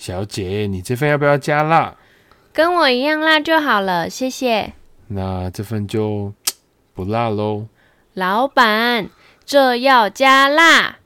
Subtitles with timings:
[0.00, 1.94] 小姐，你这份要不要加辣？
[2.54, 4.72] 跟我一样辣就好了，谢谢。
[5.08, 6.32] 那这份就
[6.94, 7.66] 不辣喽。
[8.14, 9.10] 老板，
[9.44, 10.96] 这要加辣。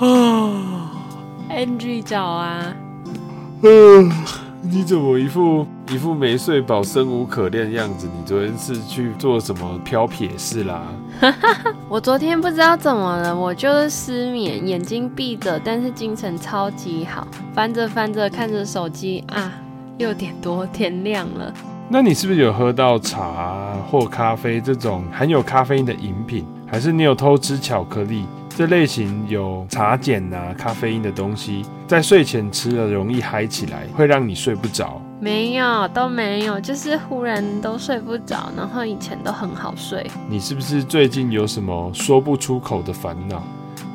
[0.00, 0.90] 啊
[1.50, 2.74] ，NG 找啊。
[3.62, 4.10] 嗯，
[4.66, 8.08] 你怎么一副一副没睡饱、生无可恋的样子？
[8.16, 10.82] 你昨天是去做什么飘撇事啦？
[11.86, 19.52] 我昨天不知道怎么了，我就是失眠，眼睛闭着，但是精神超级好，翻着翻着看着手机啊，
[19.98, 21.52] 六点多天亮了。
[21.86, 26.46] 那你是不是有喝到茶或咖啡这种含有咖啡因的饮品？
[26.66, 28.24] 还是你有偷吃巧克力？
[28.56, 35.02] 这类型有茶碱啊、咖啡因的东西，在睡前吃了容易嗨起来，会让你睡不着。
[35.18, 40.08] 没有，都没有，就是忽然都睡不着，然后以前都很好睡。
[40.28, 43.42] 你是不是最近有什么说不出口的烦恼，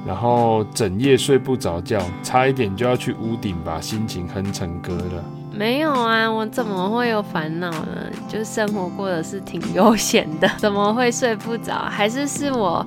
[0.06, 5.24] 然后整夜睡不着觉，差一点就要去屋顶把心情哼成歌了？
[5.54, 8.12] 没有啊，我怎么会有烦恼呢？
[8.28, 11.76] 就生活过得是挺悠闲的，怎么会睡不着？
[11.90, 12.86] 还是是我？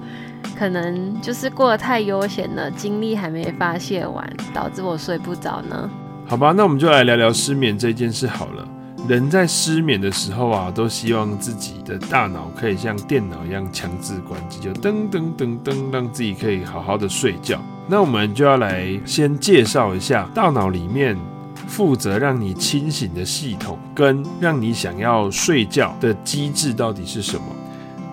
[0.59, 5.91] 可能就是过得太悠闲了，精力还没发泄完，导致我睡不着呢。
[6.27, 8.67] 好吧，那我们就来聊聊失眠这件事好了。
[9.09, 17.61] 人在失眠的时候啊，都希望自己的大脑可以像电脑一样强制关机，就噔噔噔噔，让自己可以好好的睡觉。
[17.89, 21.19] 那我们就要来先介绍一下大脑里面
[21.67, 27.43] 负责让你清醒的系统，跟让你想要睡觉的机制到底是什么。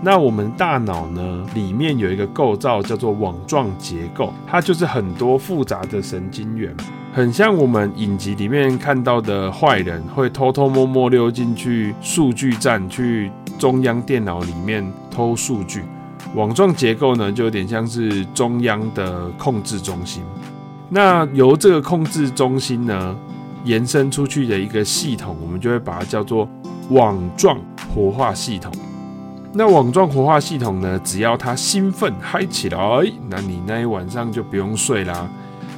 [0.01, 6.73] 那我们大脑呢，里面有一个构造叫做网状结构，它就是很多复杂的神经元，
[7.13, 15.83] 很像我们影集里面看到的坏人会偷偷摸摸溜进去数据站，去中央电脑里面偷数据。
[16.33, 20.23] 网状结构呢，就有点像是中央的控制中心。
[20.89, 23.15] 那由这个控制中心呢，
[23.65, 26.47] 延伸出去的一个系统，我们就会把它叫做
[26.89, 27.59] 网状
[27.93, 28.71] 活化系统。
[29.51, 32.77] 那网状活化系统呢，只要它兴奋嗨起来，
[33.29, 35.27] 那你那一晚上就不用睡啦。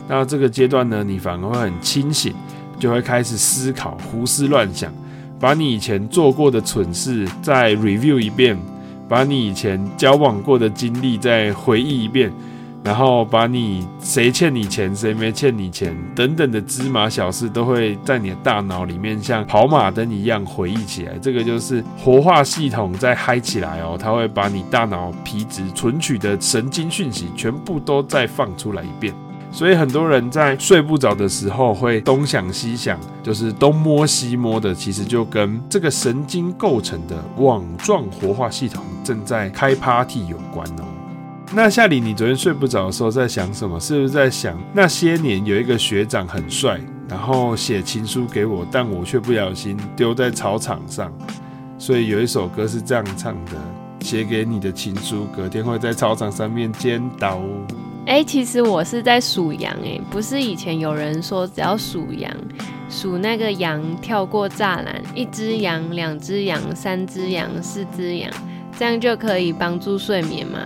[0.10, 2.34] 那这个阶段呢，你反而会很清醒，
[2.78, 4.94] 就会开始思考、胡思乱想，
[5.40, 8.60] 把你以前做过的蠢事再 review 一遍，
[9.08, 12.30] 把你以前交往过的经历再回忆一遍。
[12.84, 21.14] 然后把你谁欠你钱，谁没欠你钱等等的芝麻小事，都会在你的大脑里面像跑马灯一样回忆起来。
[21.22, 29.14] 这个就是活化系统在嗨起来哦，它会把你大脑皮质存取的神经讯息全部都再放出来一遍。
[29.52, 40.86] 所以很多人在睡不着的时候会东想西想，就是东摸西摸的，其实就跟这个神经构成的网状活化系统正在开 party 有关哦。
[41.54, 43.78] 那夏里，你昨天睡不着的时候在想什么？
[43.78, 46.80] 是不是在想那些年有一个学长很帅，
[47.10, 51.12] 然后写情书给我，但我却不小心丢在操场上，
[51.78, 53.52] 所以有一首歌是这样唱的：
[54.00, 57.42] 写给你的情书，隔天会在操场上面见到。
[58.06, 62.34] 哎、其实我是在数羊，哎，不是以前有人说只要数羊，
[62.90, 68.32] 数那个羊跳过栅栏，一只羊、两只羊、三只羊、四只羊，
[68.80, 70.58] 这样就可以帮助睡眠吗？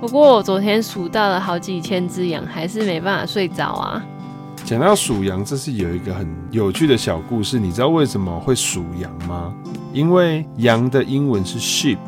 [0.00, 4.02] 不过我昨天数到了好几千只羊，还是没办法睡着啊。
[4.64, 7.60] 讲到数羊，这是有一个很有趣的小故事。
[7.60, 9.54] 你知道为什么会数羊吗？
[9.92, 11.98] 因为羊的英文是 sheep，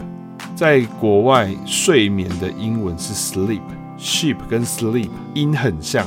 [0.57, 6.07] 在国外睡眠的英文是 sleep，sheep 跟 sleep 音很像，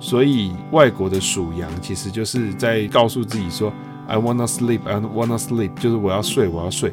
[0.00, 3.72] 所以外国的数羊其实就是在告诉自己说。
[4.10, 6.92] I wanna sleep, I wanna sleep，就是我要睡，我要睡。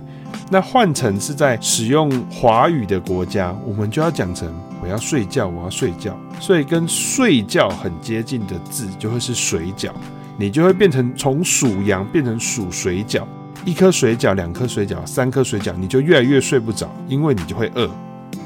[0.51, 4.47] 那换成是在使用华语的国家，我们就要讲成
[4.83, 6.16] 我要睡觉，我要睡觉。
[6.39, 9.89] 所以跟睡觉很接近的字就会是水饺，
[10.38, 13.23] 你就会变成从数羊变成数水饺，
[13.66, 17.89] 一颗水饺、两颗水饺、三颗水饺，你就越来越睡不着，因为你就会饿。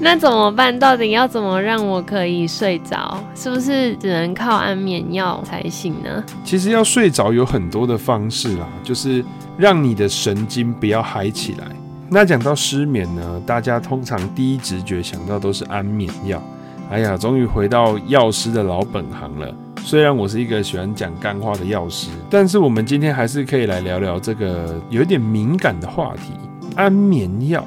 [0.03, 0.77] 那怎么办？
[0.77, 3.23] 到底要怎么让我可以睡着？
[3.35, 6.23] 是不是只能靠安眠药才行呢？
[6.43, 9.23] 其实要睡着有很多的方式啦，就是
[9.57, 11.67] 让你的神经不要嗨起来。
[12.09, 16.41] 那讲到失眠呢，大家通常第一直觉想到都是安眠药。
[16.89, 19.53] 哎呀，终于回到药师的老本行了。
[19.83, 26.33] 虽然我是一个喜欢讲干话的药师，但是我们今天还是可以来聊聊这个有点敏感的话题——
[26.75, 27.63] 安眠药。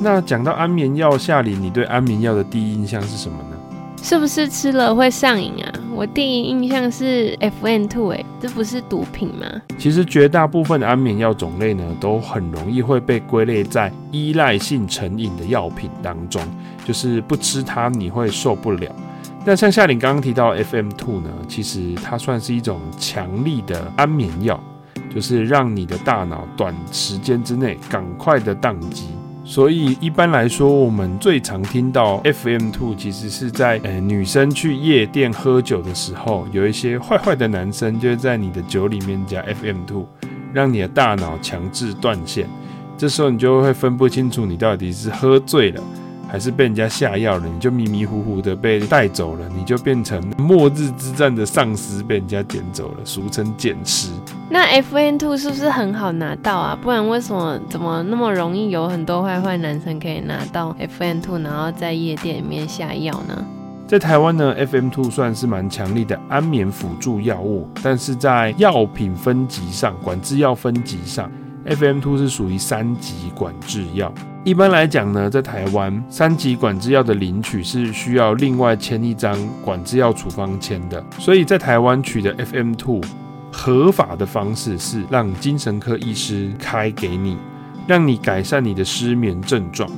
[0.00, 3.56] 那讲到安眠药，夏琳，你对安眠药的第一印象是什么呢？
[4.00, 5.72] 是不是吃了会上瘾啊？
[5.92, 9.44] 我第一印象是 FM2，哎，这不是毒品吗？
[9.76, 16.40] 其实绝大部分的安眠药种类呢，都很容易会被归类在依赖性成瘾的药品当中，
[16.84, 18.88] 就是不吃它你会受不了。
[19.44, 24.62] 那像夏琳刚刚提到 FM two 呢，其实它算是一种强力的安眠药，
[25.12, 29.08] 就是让你的大脑短时间之内赶快的宕机。
[29.50, 40.06] 所以一般来说，我们最常听到 FM Two，其实是在呃女生去夜店喝酒的时候，有一些坏坏的男生就会在你的酒里面加 FM Two，
[40.52, 42.46] 让你的大脑强制断线。
[42.98, 45.82] 这时候你就会分不清楚你到底是喝醉了，
[46.30, 54.10] 还是被人家下药了，你就迷迷糊糊的被带走了，你就变成末日之战的丧尸被人家捡走了，俗称捡尸。
[54.50, 56.78] 那 FM2 是不是很好拿到啊？
[56.80, 63.44] 不然为什么怎么那么容易有很多坏坏男生可以拿到 FM2，然后在夜店里面下药呢？
[63.86, 71.30] 在台湾呢，FM Two 算是蛮强力的安眠辅助药物，但是在药品分级上，管制药分级上。
[71.68, 74.12] FM two 是属于三级管制药。
[74.44, 81.04] 一般来讲呢，在台湾三级管制药的领取是需要另外签一张管制药处方签的。
[81.18, 83.00] 所以在台湾取得 FM two
[83.52, 87.36] 合法的方式是让精神科医师开给你，
[87.86, 89.90] 让你改善你的失眠症状。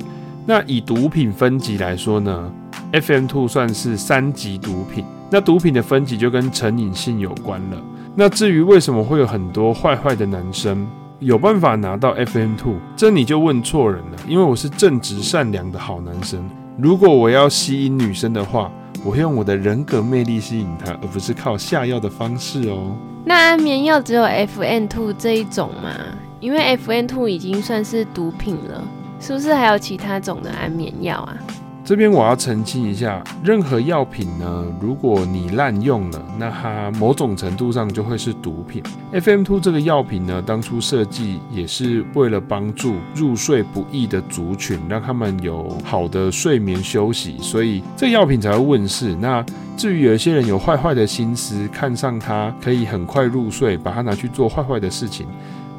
[0.45, 2.51] 那以毒品分级来说呢
[2.91, 5.05] ，FM two 算是三级毒品。
[5.29, 7.81] 那毒品的分级就跟成瘾性有关了。
[8.15, 10.85] 那至于为什么会有很多坏坏的男生，
[11.21, 14.17] 有办法拿到 FM2，这你就问错人了。
[14.27, 16.43] 因为我是正直善良的好男生。
[16.79, 18.71] 如果我要吸引女生的话，
[19.05, 22.97] 我会用我的人格魅力吸引她，而不是靠下药的方式哦。
[23.23, 25.91] 那安眠药只有 FM2 这一种吗？
[26.39, 28.83] 因为 FM2 已经算是毒品了，
[29.19, 31.37] 是不是还有其他种的安眠药啊？
[31.83, 38.83] 这边我要澄清一下，任何药品呢，如果你滥用了，那它某种程度上就会是毒品。
[39.11, 49.15] F M Two 这个药品呢，当初设计也是为了帮助入睡不易的族群，让他们有好的睡眠休息，所以这个药品才会问世。
[49.15, 49.43] 那
[49.75, 55.25] 至于有些人有坏坏的心思，看上它可以很快入睡，把它拿去做坏坏的事情，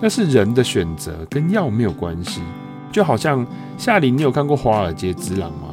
[0.00, 2.43] 那是人的选择，跟药没有关系。
[2.90, 3.46] 就好像
[3.78, 5.71] 夏琳，你有看过《华尔街之狼》吗？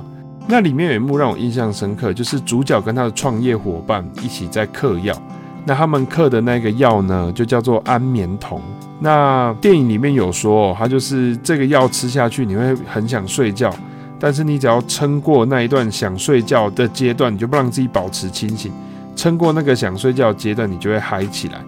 [0.52, 5.16] 那里面有一幕让我印象深刻，就是主角跟他的创业伙伴一起在嗑药。
[5.64, 8.60] 那他们嗑的那个药呢，就叫做安眠酮。
[9.00, 13.72] 那电影里面有说，他就是这个药吃下去，你会很想睡觉，
[14.20, 18.72] 但是你只要撑过那一段想睡觉的阶段，你就不让自己保持清醒。
[19.16, 21.62] 撑过那个想睡觉阶段，你就会嗨起来。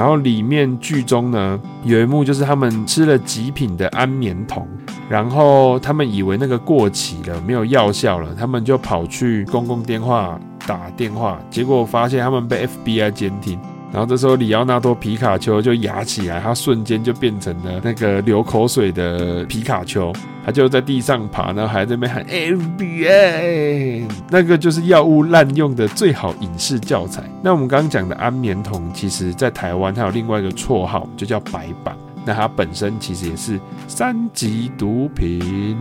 [0.00, 4.66] 然后里面剧中呢，有一幕就是他们吃了极品的安眠酮，
[5.10, 13.58] 然后他们以为那个过期了，没有药效了，他们就跑去公共电话打电话，结果发现他们被 FBI 监听。
[13.92, 20.12] 然后这时候，里奥纳多皮卡丘就牙起来，他瞬间就变成了那个流口水的皮卡丘，
[20.46, 27.24] 他就在地上爬，然后还在那边喊 FBI，那个就是药物滥用的最好影视教材。
[27.42, 31.96] 那我们刚刚讲的安眠酮，其实在台湾它有另外一个绰号，就叫白板。
[32.24, 33.58] 那它本身其实也是
[33.88, 35.76] 三级毒品。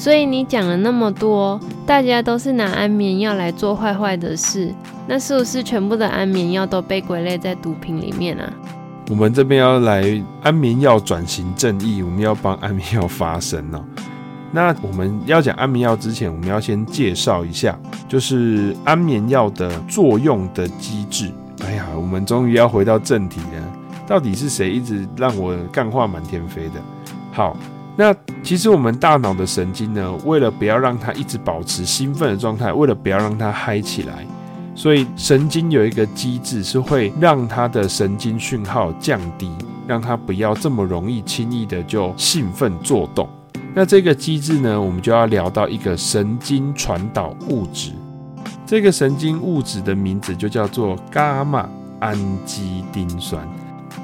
[0.00, 4.74] 所以你讲了那么多，大家都是拿安眠药来做坏坏的事，
[5.06, 8.50] 那是不是全部的安眠药都被归类在毒品里面啊？
[9.10, 13.84] 我们这边要来安眠药转型正义，我们要帮安眠药发声哦。
[14.50, 21.30] 那我们要讲安眠药之前，我们要先介绍一下，就是安眠药的作用的机制。
[21.62, 23.62] 哎呀，我们终于要回到正题了，
[24.06, 26.80] 到底是谁一直让我干话满天飞的？
[27.32, 27.54] 好。
[28.00, 34.26] 那其实我们大脑的神经呢，为了不要让它一直保持兴奋的状态，为了不要让它嗨起来，
[34.74, 39.50] 所以神经有一个机制是会让它的神经讯号降低，
[39.86, 43.28] 让它不要这么容易轻易的就兴奋作动。
[43.74, 47.92] 那这个机制呢，我们就要聊到一个神经传导物质，
[48.64, 52.16] 这个神经物质的名字就叫做伽马氨
[52.46, 53.46] 基丁酸。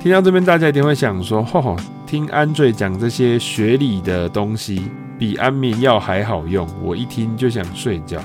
[0.02, 1.74] 听到这边，大家一定会想说：“吼，
[2.06, 8.20] 听 Andre 讲这些学理的东西，比安眠药还好用。”我一听就想睡觉。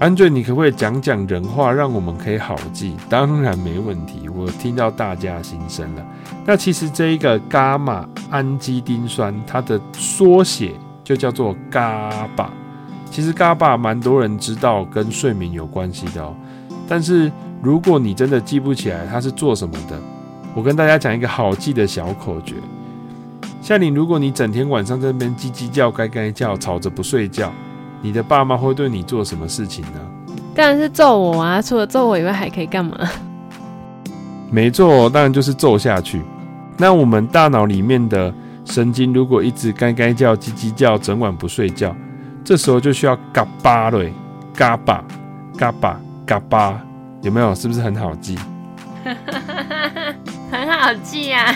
[0.00, 2.94] Andre，你可不可以讲讲人话，让我们可以好记？
[3.08, 4.28] 当然没问题。
[4.28, 6.06] 我听到大家心声了。
[6.46, 10.72] 那其实这一个伽马氨基丁酸，它的缩写
[11.02, 12.52] 就叫做伽巴。
[13.10, 16.32] 其实伽巴蛮多人知道跟睡眠有关系的哦。
[16.86, 20.00] 但是如果你真的记不起来它是做什么的，
[20.54, 22.54] 我跟大家讲一个好记的小口诀。
[23.60, 27.52] 夏琳，如果你整天晚上在那边叽叽叫、该该叫，吵着不睡觉，
[28.00, 30.00] 你的爸妈会对你做什么事情呢？
[30.54, 31.60] 当然是揍我啊！
[31.60, 32.96] 除了揍我以外，还可以干嘛？
[34.50, 36.22] 没错，当然就是揍下去。
[36.76, 38.32] 那我们大脑里面的
[38.64, 41.94] 神经如果一直该该叫、叽叽叫，整晚不睡觉，
[42.44, 44.12] 这时候就需要嘎巴嘞，
[44.54, 45.04] 嘎巴、
[45.56, 46.80] 嘎巴、嘎巴，
[47.22, 47.54] 有没有？
[47.54, 48.38] 是不是很好记？
[50.50, 51.54] 很好记啊！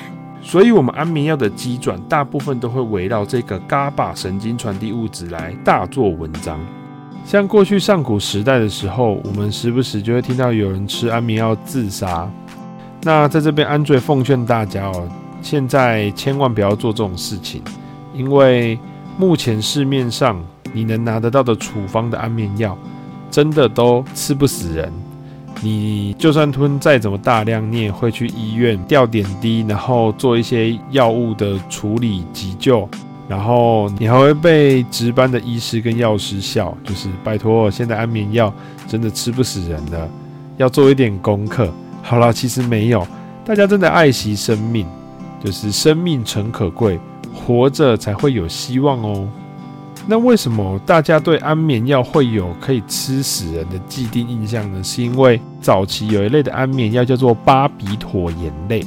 [0.53, 6.61] 所以，我们安眠药的机转大部分都会围绕这个嘎巴神经传递物质来大做文章。
[7.25, 12.31] 像过去上古时代的时候，我们时不时就会听到有人吃安眠药自杀。
[13.03, 15.09] 那在这边，安瑞奉劝大家哦，
[15.41, 17.63] 现在千万不要做这种事情，
[18.13, 18.79] 因为
[19.17, 20.39] 目前市面上
[20.75, 22.77] 你能拿得到的处方的安眠药，
[23.31, 24.93] 真的都吃不死人。
[25.61, 32.89] 你就算吞再怎么大量，你也会去医院吊点滴，然后做一些药物的处理急救，
[33.29, 38.53] 然后你还会被值班的医师跟药师笑，就是拜托，现在安眠药
[38.89, 40.09] 真的吃不死人的，
[40.57, 41.69] 要做一点功课。
[42.03, 43.07] 好了，其实没有，
[43.45, 44.85] 大家真的爱惜生命，
[45.45, 46.99] 就是生命诚可贵，
[47.33, 49.29] 活着才会有希望哦。
[50.07, 54.83] 那为什么大家对安眠药会有可以吃死人的既定印象呢？
[54.83, 58.85] 是因为早期有一类的安眠药叫做巴比妥盐类，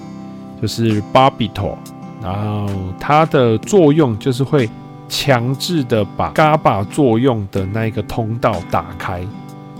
[0.62, 1.78] 就是巴比妥，
[2.22, 2.70] 然后
[3.00, 4.70] 它的作用就是会
[5.08, 9.22] 强制的把嘎巴作用的那一个通道打开，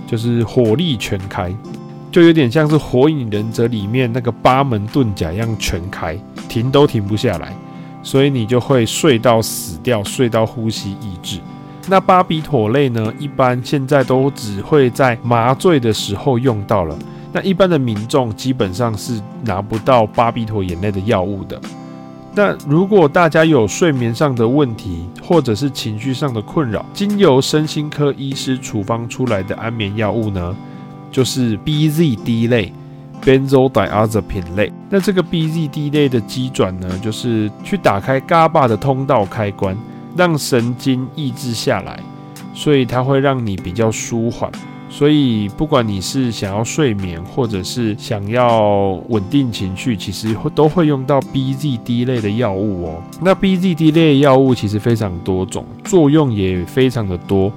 [0.06, 1.54] 就是火力全开。
[2.10, 7.54] 就有点像是《火影忍者》里面那个八门遁甲一样全开，停都停不下来，
[8.06, 11.40] 所以你就会睡到死掉，睡到呼吸抑制。
[11.88, 16.96] 那巴比妥类呢，一般现在都只会在麻醉的时候用到了。
[17.32, 21.60] 那一般的民众基本上是拿不到巴比妥盐类的药物的。
[22.32, 30.54] 那如果大家有睡眠上的问题，或者是情绪上的困扰，经由身心科医师处方出来的安眠药物呢，
[31.10, 32.72] 就是 BZD 类
[33.22, 34.72] ，benzodiazepine 类。
[34.88, 39.76] 那这个 BZD 类的机转呢，就是去打开 GABA 的通道开关，
[40.16, 41.98] 让神经抑制下来，
[42.54, 44.50] 所以它会让你比较舒缓。
[44.88, 53.02] 所以不管你是想要睡眠，或者是想要稳定情绪，其实都会用到 BZD 类的药物哦。
[53.20, 57.52] 那 BZD 类药物其实非常多种，作用也非常的多。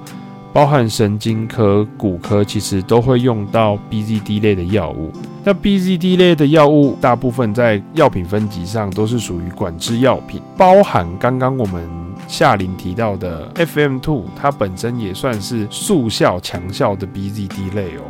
[0.52, 5.12] 包含神经科、骨科，其实都会用到 BZD 类的药物。
[5.44, 11.88] 那 BZD 类的药物，大部分在药品分级上都是属于管制药品，包含刚刚我们
[12.26, 18.02] 夏琳提到的 FM2，它本身也算是速效强效的 BZD 类哦。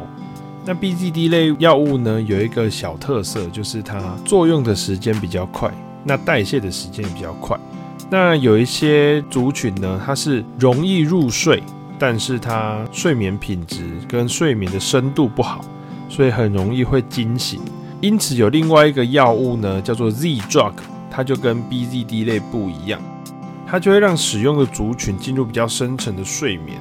[0.64, 5.70] 那 BZD 类药物呢，有一个小特色，就是它作用的时间比较快，
[6.04, 7.59] 那代谢的时间也比较快。
[8.11, 11.62] 那有一些族群呢，它是容易入睡。
[12.00, 15.62] 但是它睡眠品质跟睡眠的深度不好，
[16.09, 17.61] 所以很容易会惊醒。
[18.00, 20.73] 因此有另外一个药物呢，叫做 Z drug，
[21.11, 22.99] 它就跟 BZD 类不一样，
[23.66, 26.78] 它就会让使用的族群进入比较深层的睡眠。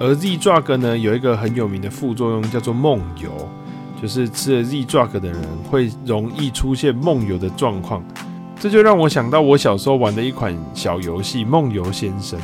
[0.00, 3.30] 而 Z drug 呢，有一个很有名的副作用叫做梦游，
[4.02, 5.40] 就是吃了 Z drug 的人
[5.70, 8.02] 会容易出现梦游的状况。
[8.58, 12.36] 这就让我想到我小时候玩的一款小游戏《梦游先生》。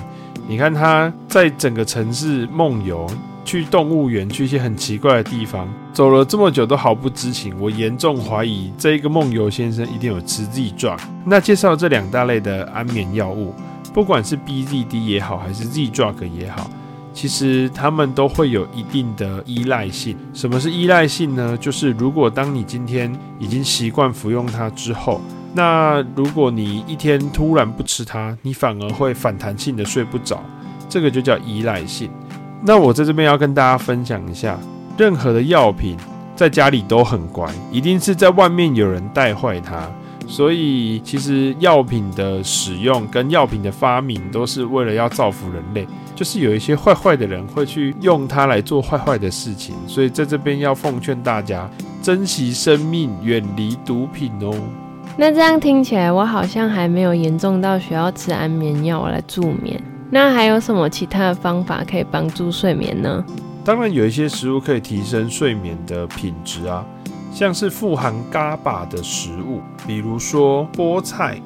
[0.49, 3.05] 你看他在整个城市梦游，
[3.45, 7.53] 去动物园，去一些很奇怪的地方，走了这么久都毫不知情。
[7.59, 10.99] 我严重怀疑这一个梦游先生一定有吃 Z drug。
[11.25, 13.53] 那介绍这两大类的安眠药物，
[13.93, 16.71] 不管是 BZD 也好，还是 Z drug 也好，
[17.13, 20.17] 其实他们都会有一定的依赖性。
[20.33, 21.59] 什么是依赖性呢？
[21.59, 25.21] 就是如果当你今天已经习惯服用它之后。
[25.57, 30.45] 那如果你一天突然不吃它，你反而会反弹性的睡不着，
[30.87, 32.11] 这个就叫依赖性。
[32.63, 34.59] 那我在这边要跟大家分享一下，
[34.99, 35.97] 任何的药品
[36.37, 39.91] 在家里都很乖，一定是在外面有人带坏它。
[40.29, 49.75] 所以其实药品的使用跟药品的发明都是为了要造福人类，就是有一些坏坏的人会去用它来做坏坏的事情。
[49.87, 51.67] 所以在这边要奉劝大家，
[52.03, 54.53] 珍惜生命，远离毒品哦。
[55.19, 59.83] 那这样听起来，我好像还没有严重到需要吃安眠药来助眠。
[60.11, 63.25] 那还有什么其他的方法可以帮助睡眠呢？
[63.65, 66.85] 当然有一些食物可以提升睡眠的品质啊，
[67.33, 71.41] 像是富含 GABA 的食物，比如说菠菜、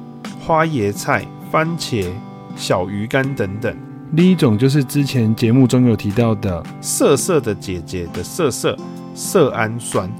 [0.45, 2.05] 花椰菜、番茄、
[2.57, 3.73] 小鱼干等等。
[4.11, 8.77] 另一种就是之前节目中有提到的色色的姐姐的色色
[9.15, 10.11] 色氨酸。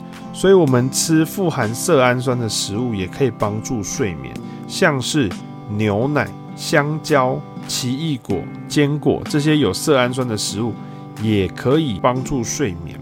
[0.41, 4.33] 所以，我们吃富含色氨酸的食物也可以帮助睡眠，
[4.67, 5.29] 像是
[5.69, 10.73] 牛奶、香蕉、奇异果、坚果这些有色氨酸的食物，
[11.21, 12.99] 也可以帮助睡眠。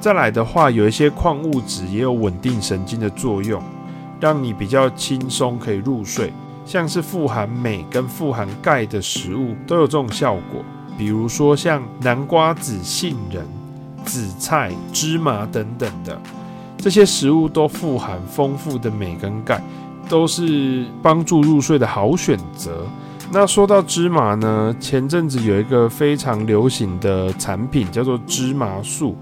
[0.00, 3.62] 再来的话，有一些矿物质也有稳定神经的作用，
[4.18, 6.32] 让你比较轻松可以入睡。
[6.64, 10.64] 像是富含镁跟富含钙的食物都有这种效果，
[10.96, 13.44] 比如说像南瓜子、杏仁、
[14.10, 16.20] 紫菜、芝麻等等的。
[16.78, 19.62] 这些食物都富含丰富的镁跟钙，
[20.08, 22.84] 都是帮助入睡的好选择。
[23.30, 29.16] 那说到芝麻呢，前阵子有一个非常流行的产品叫做芝麻素。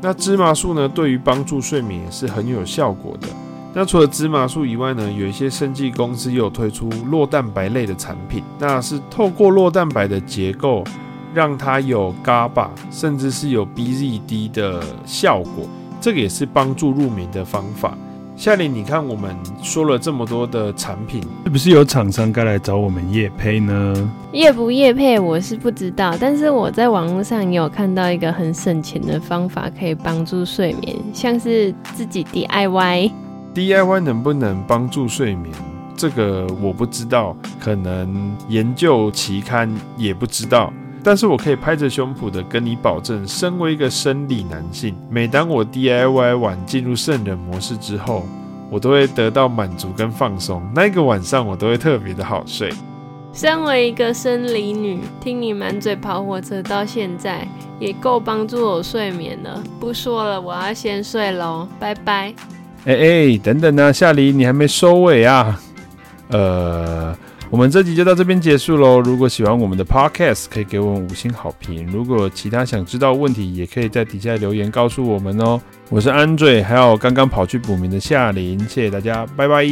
[0.00, 3.28] 那芝麻素呢，对于帮助睡眠也是很有效果的。
[3.74, 10.82] 那除了芝麻素以外呢，有一些生技公司也有推出酪蛋白类的产品，那是透过酪蛋白的结构，
[11.34, 15.66] 让它有 GABA，甚至是有 BZD 的效果。
[16.00, 17.96] 这个也是帮助入眠的方法。
[18.34, 24.10] 夏琳，你看我们说了这么多的产品，是不是有厂商该来找我们叶配呢？
[24.32, 33.12] 叶不叶配我是不知道，但是我在网络上也有看到一个很省钱的方法，可以帮助睡眠，像是自己 DIY。
[33.54, 35.54] DIY 能不能帮助睡眠？
[35.94, 40.72] 这个我不知道，可能研究期刊也不知道。
[41.04, 48.24] 但是我可以拍着胸脯的跟你保证，身为一个生理男性，每当我 DIY 完进入圣人模式之后，
[48.70, 50.62] 我都会得到满足跟放松。
[50.74, 52.72] 那个晚上我都会特别的好睡。
[53.32, 57.48] 身为一个生理女，听你满嘴跑火车到现在，
[57.80, 59.62] 也够帮助我睡眠了。
[59.80, 62.34] 不说了，我要先睡喽，拜拜。
[62.84, 65.60] 哎哎，等等呢，夏黎，你还没收尾啊？
[66.28, 67.16] 呃。
[67.52, 68.98] 我们这集就到这边结束喽。
[68.98, 71.86] 如果喜欢我们的 Podcast，可以给我们五星好评。
[71.86, 75.60] 如果其他想知道问题，也可以在底下留言告诉我们哦。
[75.90, 79.66] 我是安醉还有刚刚跑去补名的夏琳，谢谢大家，拜拜。